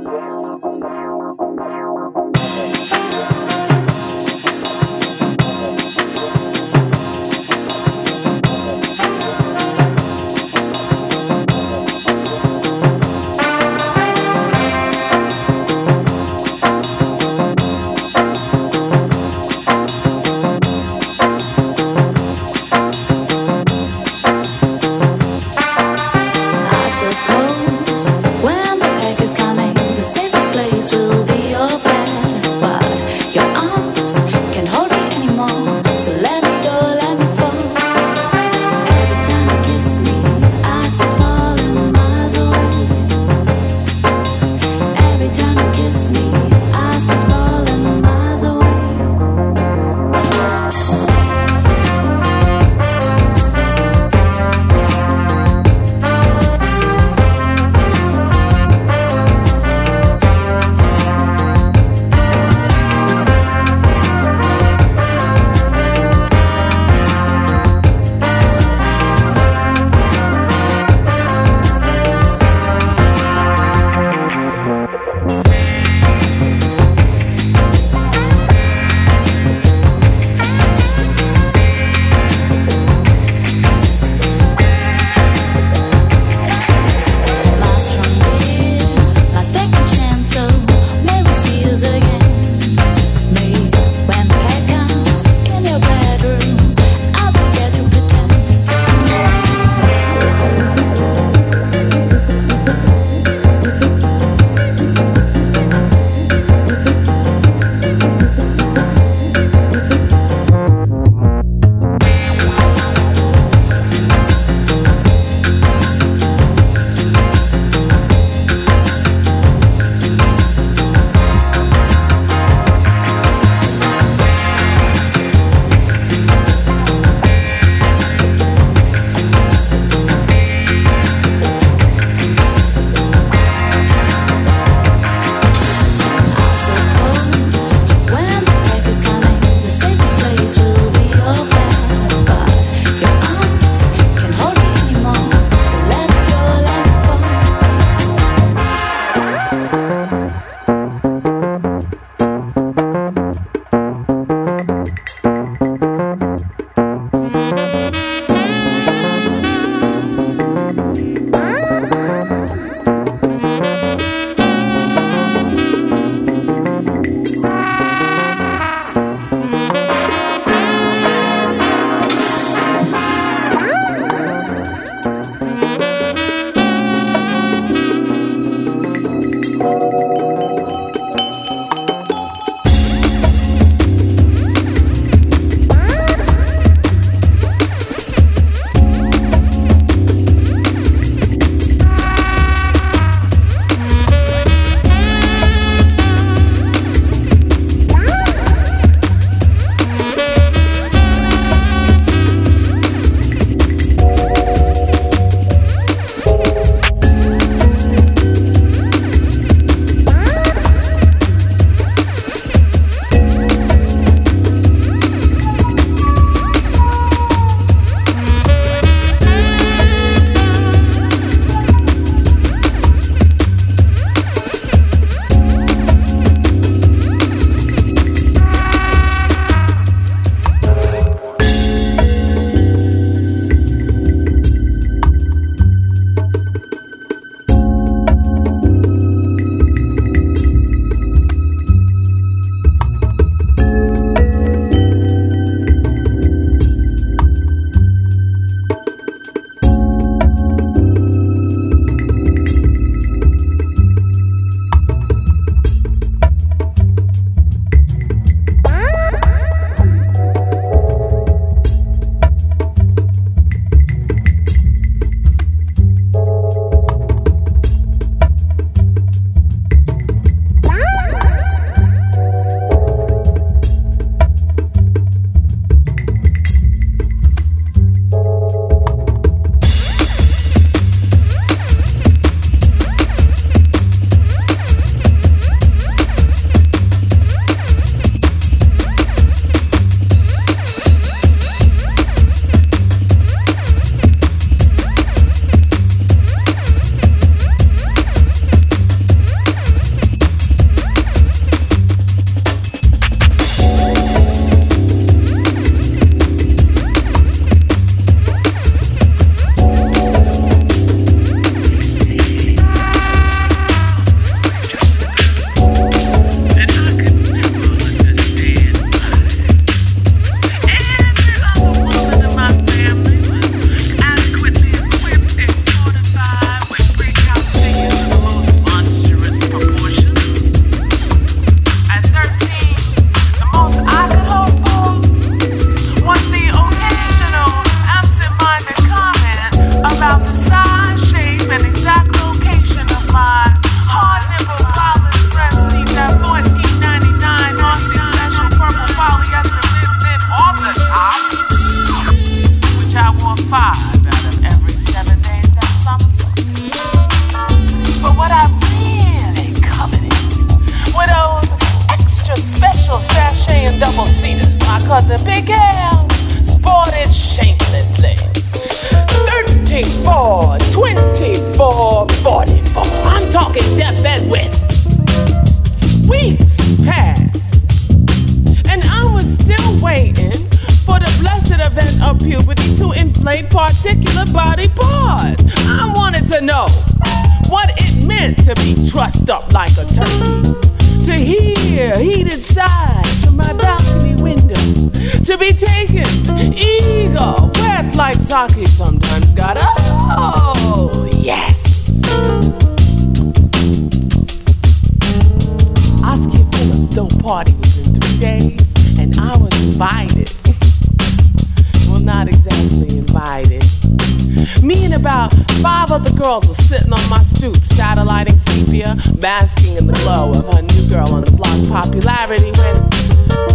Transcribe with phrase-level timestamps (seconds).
[421.68, 422.76] popularity when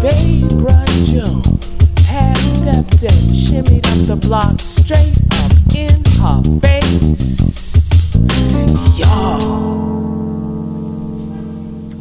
[0.02, 0.50] Babe
[1.06, 1.48] Jones
[2.06, 8.16] had stepped in, shimmied up the block straight up in her face.
[8.98, 9.08] Yo.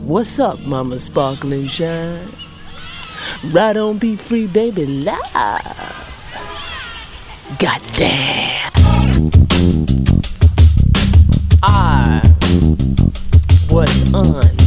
[0.05, 2.29] What's up, Mama Sparkling Shine?
[3.53, 5.19] Right on, be free, baby, love.
[7.59, 8.73] Goddamn.
[11.63, 12.21] I
[13.71, 14.60] was undone.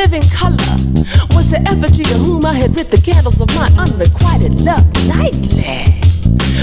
[0.00, 0.72] Living color,
[1.36, 5.92] was the effigy of whom I had lit the candles of my unrequited love nightly.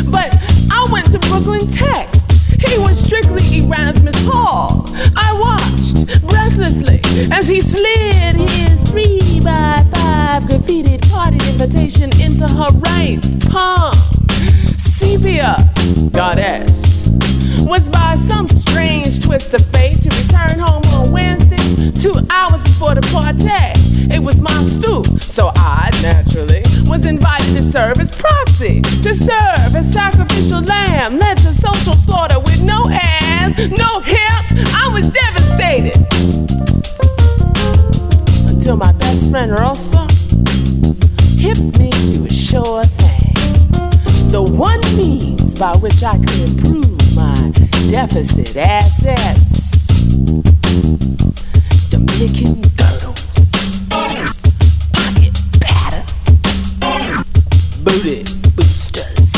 [0.09, 0.33] But
[0.73, 2.09] I went to Brooklyn Tech.
[2.57, 4.89] He was strictly Erasmus Hall.
[5.13, 6.97] I watched breathlessly
[7.29, 13.21] as he slid his three by five graffitied party invitation into her right
[13.53, 14.16] palm.
[16.11, 17.07] Goddess,
[17.65, 21.57] was by some strange twist of fate to return home on Wednesday,
[21.99, 23.49] two hours before the party.
[24.13, 29.73] It was my stoop, so I naturally was invited to serve as proxy, to serve
[29.75, 34.53] as sacrificial lamb, led to social slaughter with no hands, no hips.
[34.75, 35.97] I was devastated
[38.47, 40.05] until my best friend Rosa
[41.41, 43.06] hipped me to a thing.
[44.29, 47.51] The one means by which I could improve my
[47.89, 49.87] deficit assets.
[51.89, 53.87] Dominican girdles,
[54.91, 56.41] pocket patterns,
[57.83, 58.23] booty
[58.55, 59.31] boosters.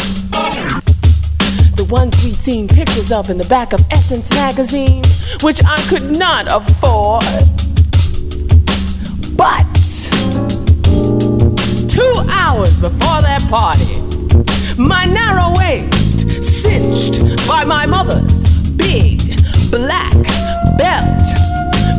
[1.76, 5.04] The ones we'd seen pictures of in the back of Essence magazine,
[5.44, 7.24] which I could not afford.
[9.38, 9.70] But
[11.88, 14.10] two hours before that party,
[14.78, 18.44] my narrow waist cinched by my mother's
[18.76, 19.20] big
[19.70, 20.14] black
[20.78, 21.24] belt,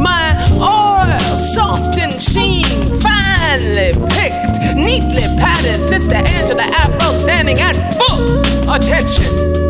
[0.00, 2.64] my oil soft and sheen,
[3.00, 9.60] finely picked, neatly padded Sister Angela Afro standing at full attention.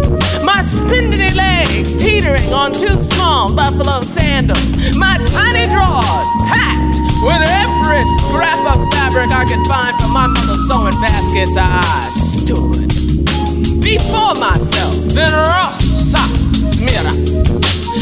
[0.45, 4.97] My spindly legs teetering on two small buffalo sandals.
[4.97, 10.67] My tiny drawers packed with every scrap of fabric I could find from my mother's
[10.69, 11.57] sewing baskets.
[11.59, 12.11] I
[12.51, 14.95] stood before myself
[15.75, 17.15] socks mirror,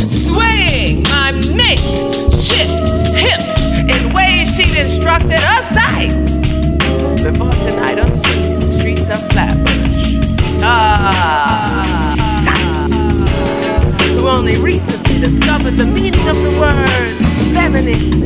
[0.09, 2.73] swaying my makeshift
[3.15, 6.11] hips in ways she'd instructed us sight.
[7.23, 8.11] Before tonight on
[8.79, 10.17] streets of Flatbush.
[10.63, 12.15] Ah,
[14.15, 17.15] who only recently discovered the meaning of the word
[17.53, 18.19] feminine.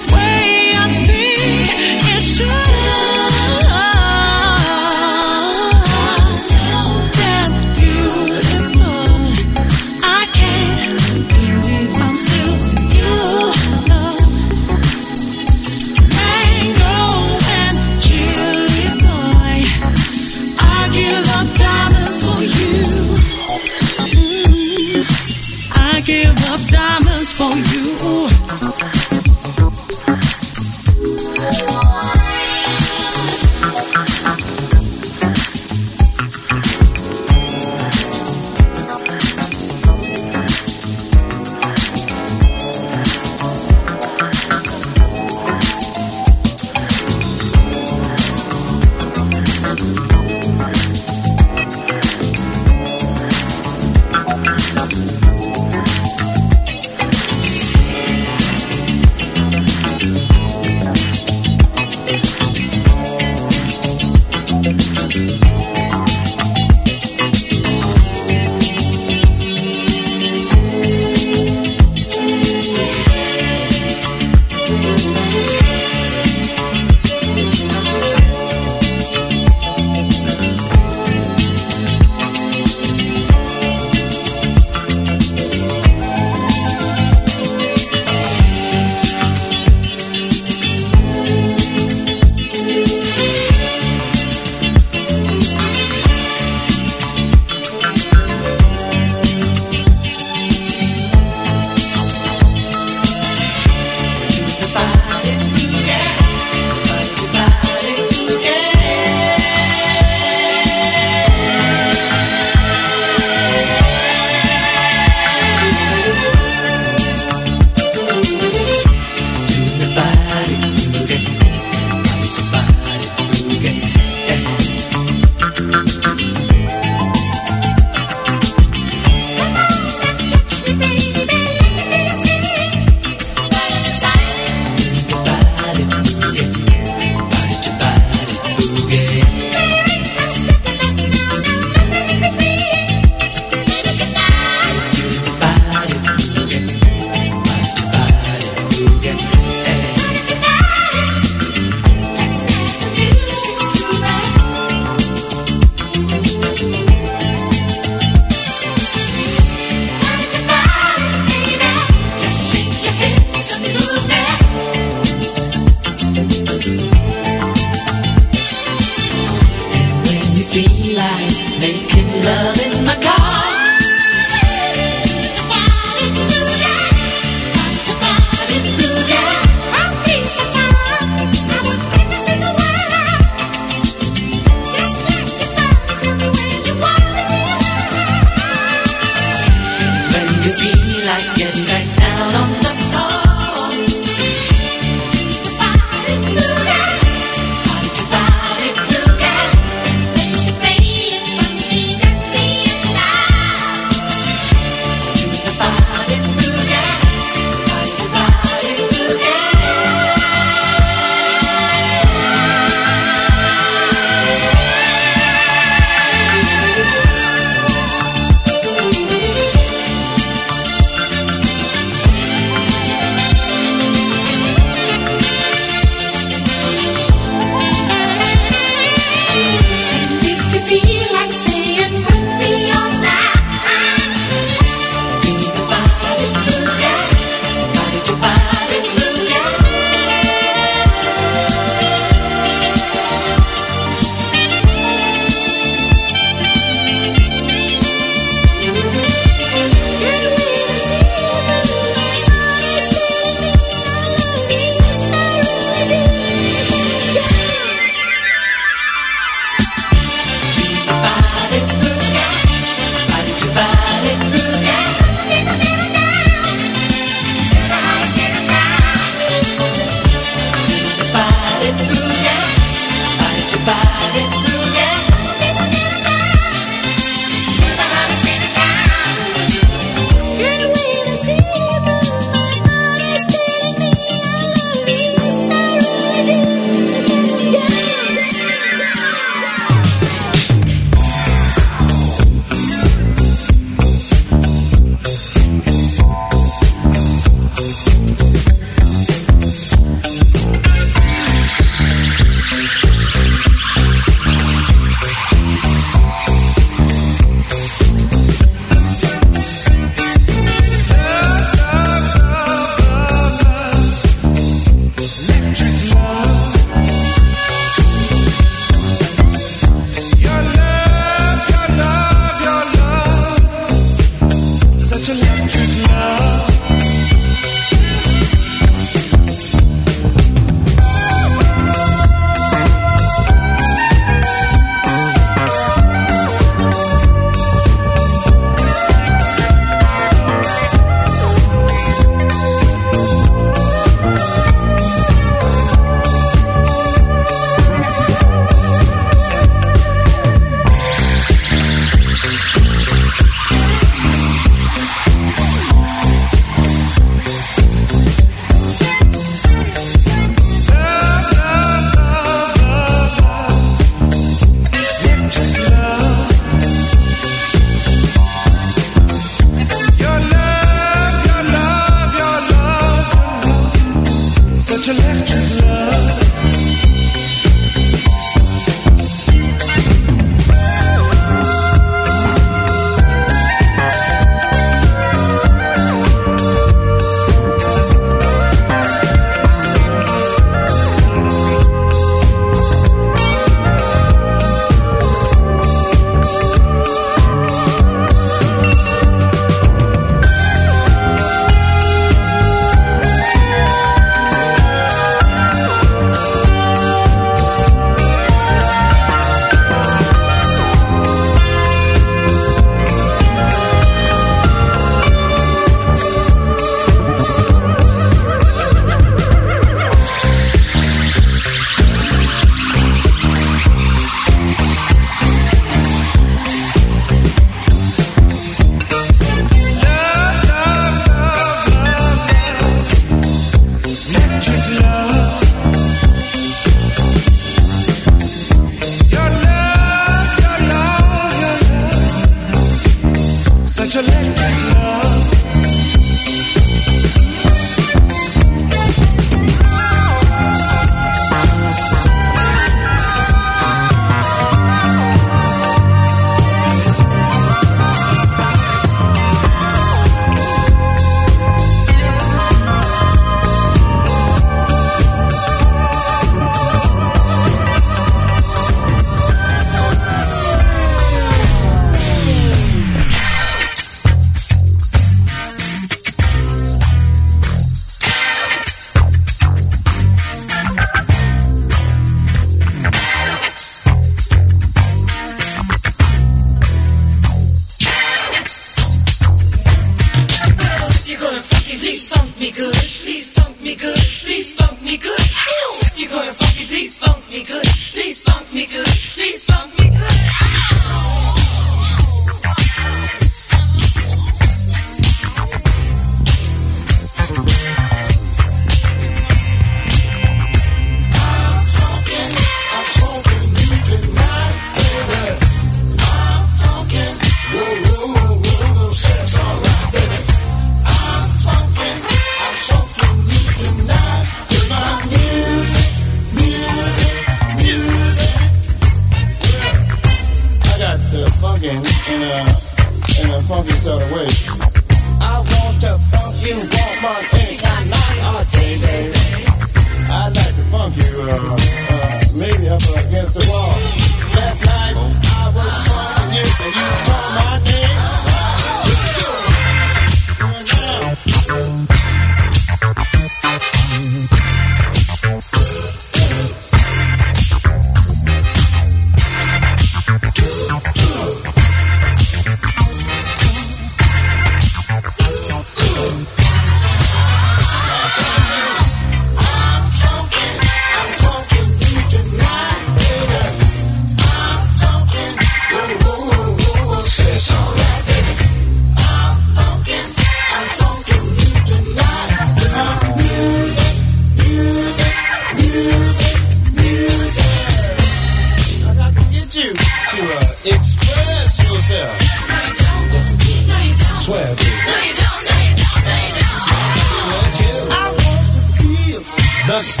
[599.71, 600.00] The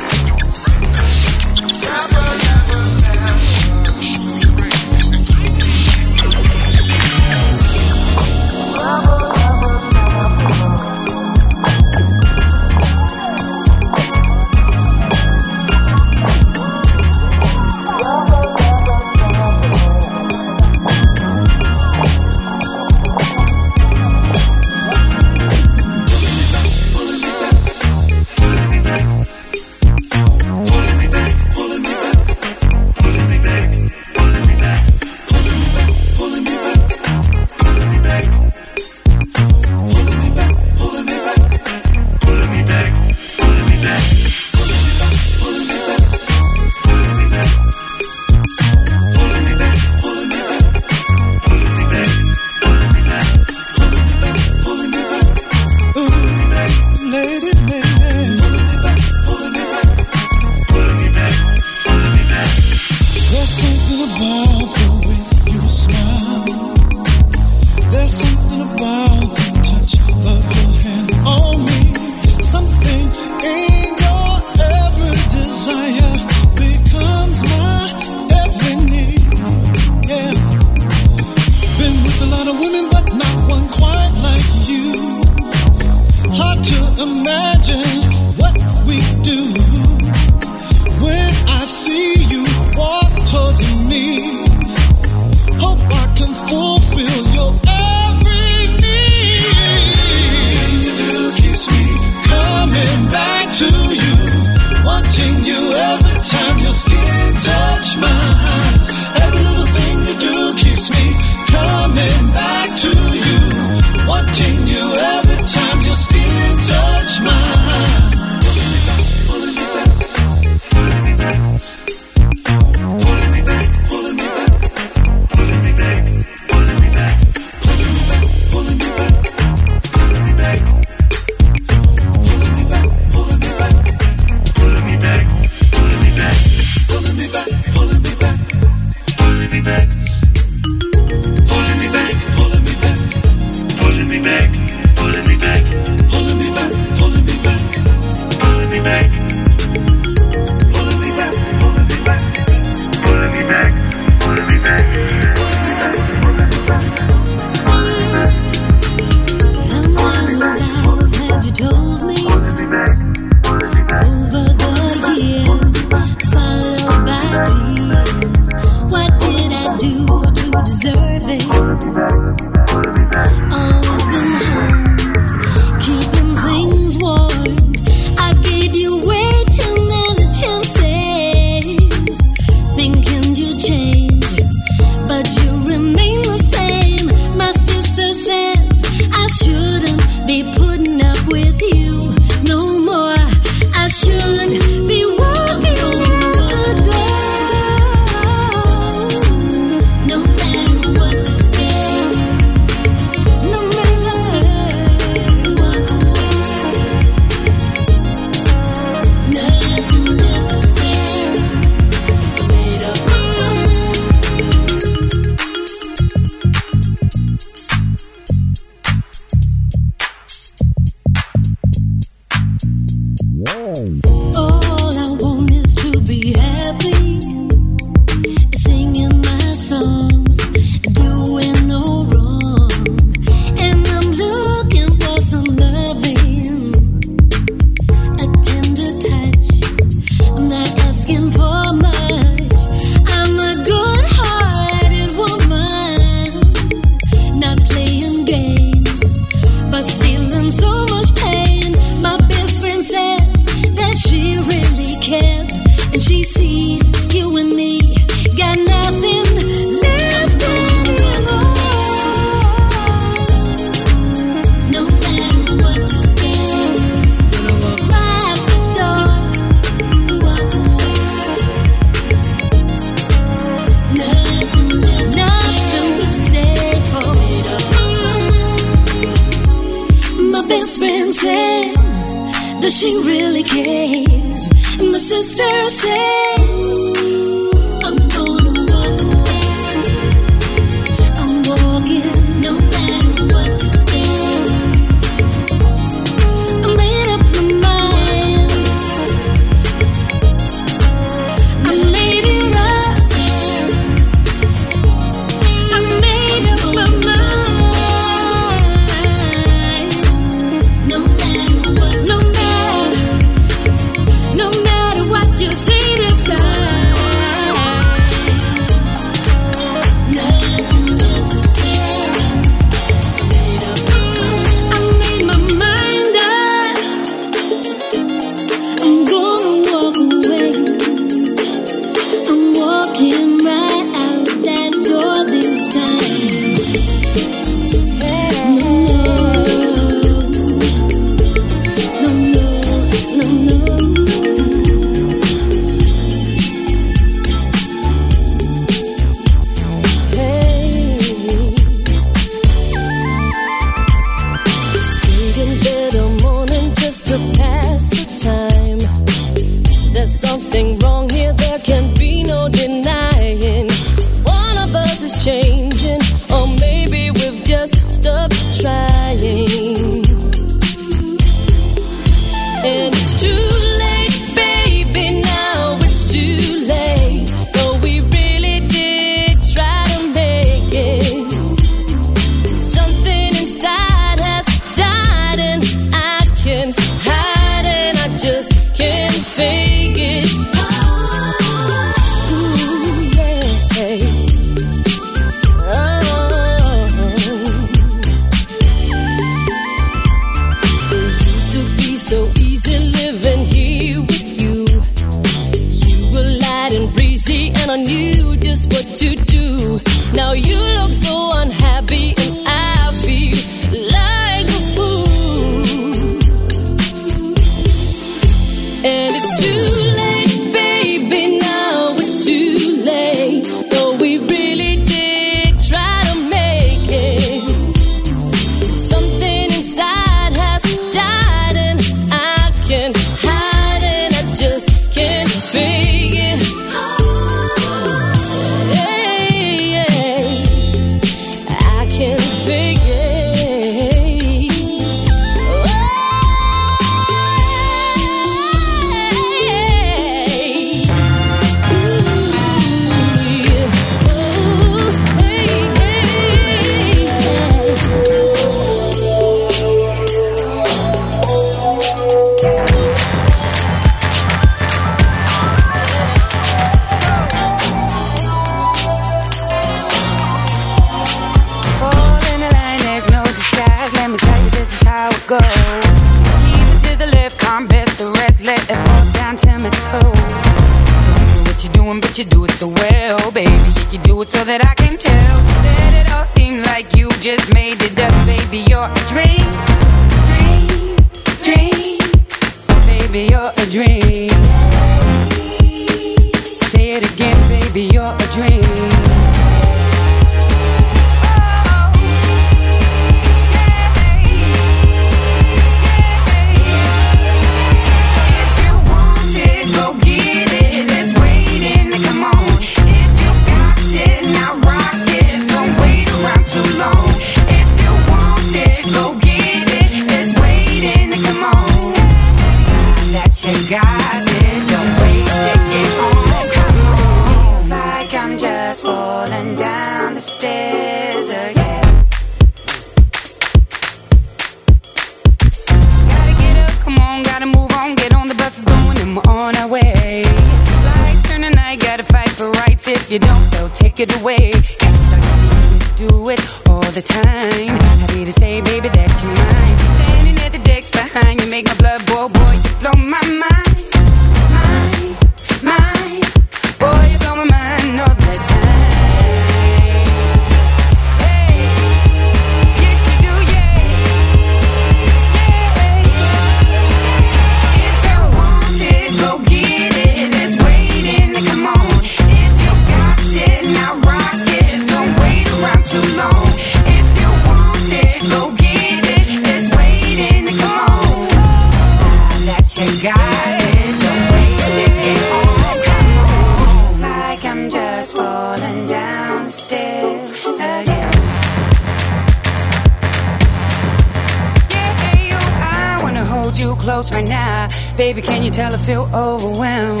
[596.84, 597.66] close right now.
[597.96, 600.00] Baby, can you tell I feel overwhelmed?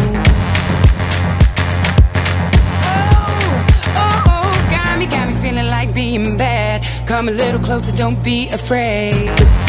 [2.84, 3.16] Oh,
[3.96, 6.84] oh, oh, got me, got me feeling like being bad.
[7.06, 9.63] Come a little closer, don't be afraid.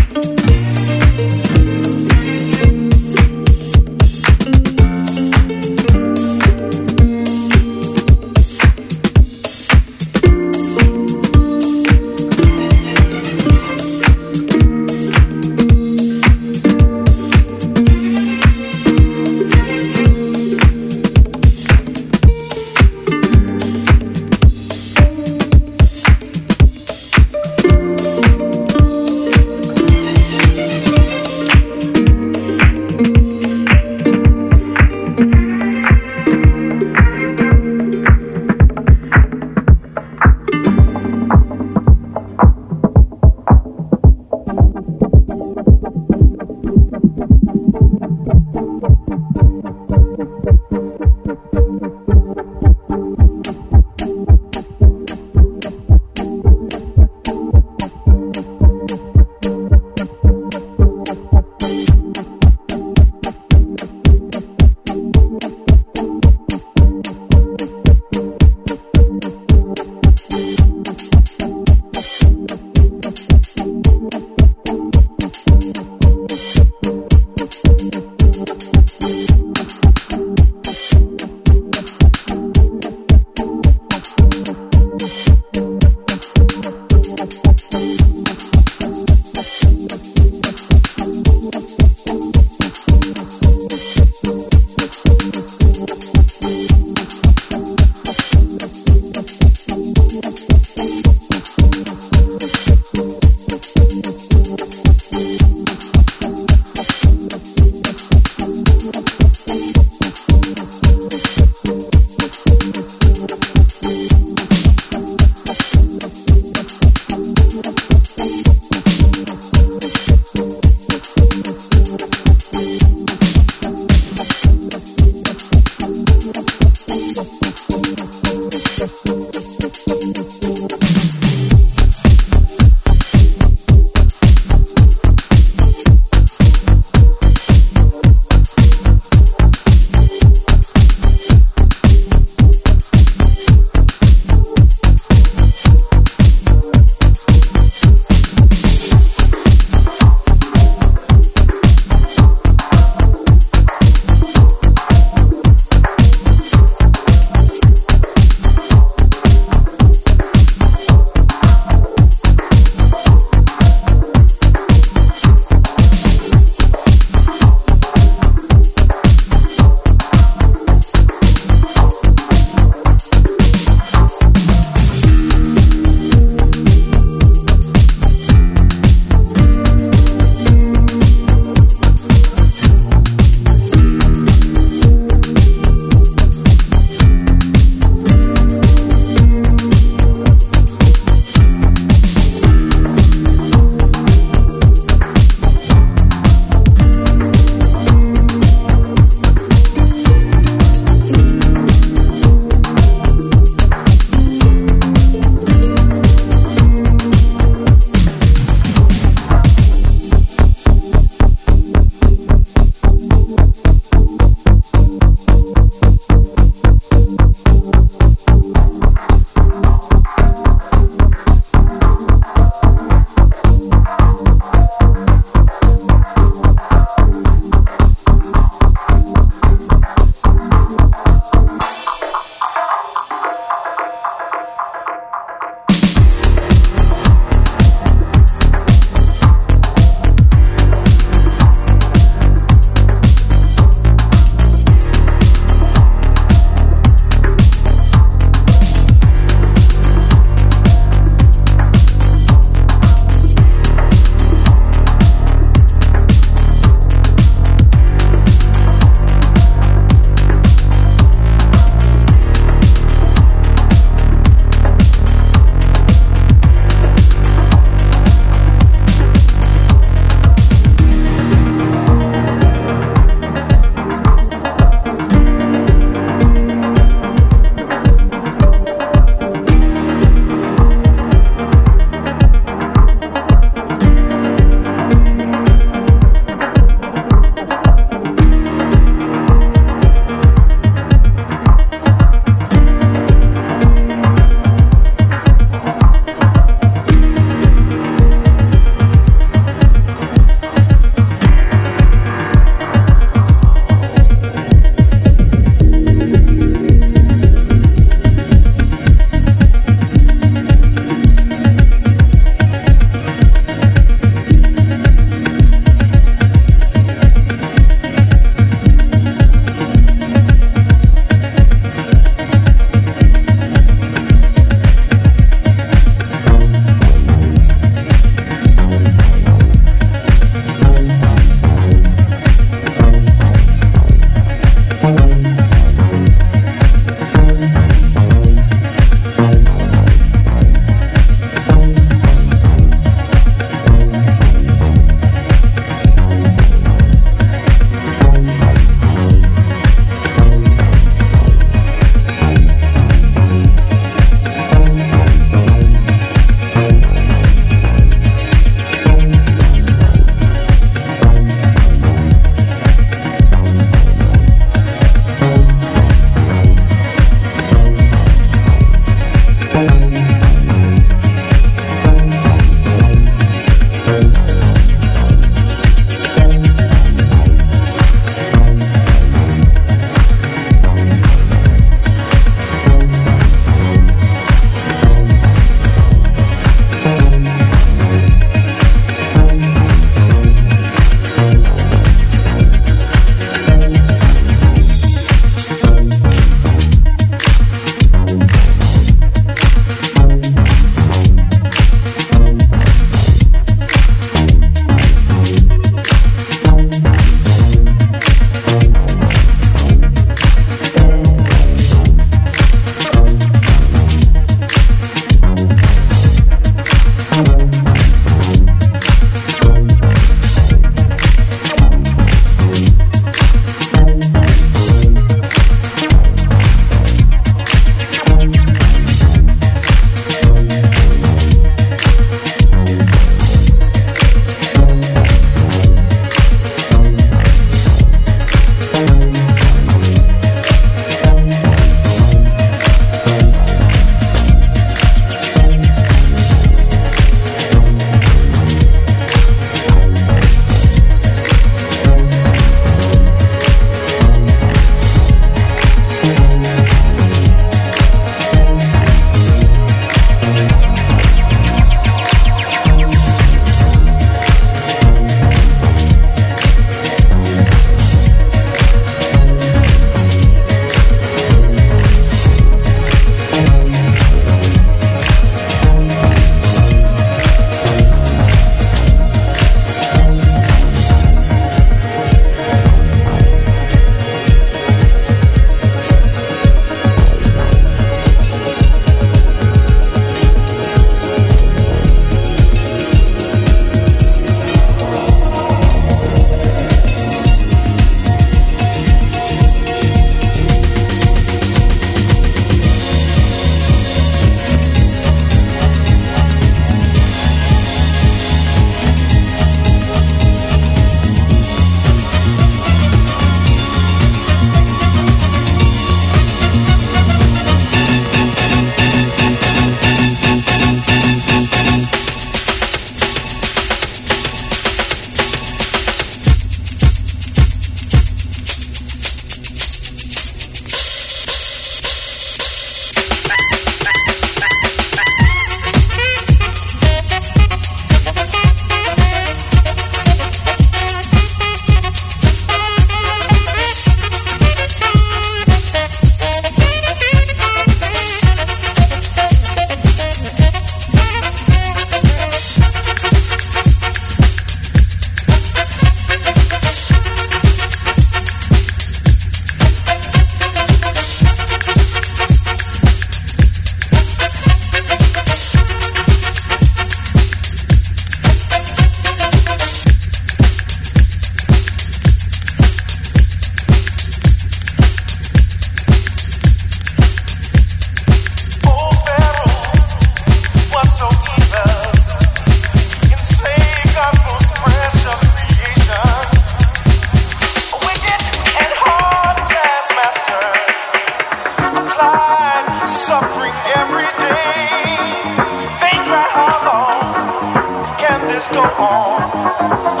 [598.61, 600.00] South